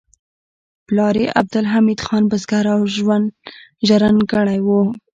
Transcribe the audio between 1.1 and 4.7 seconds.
یې عبدالحمید خان بزګر او ژرندګړی و